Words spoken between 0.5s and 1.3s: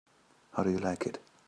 How do you like it?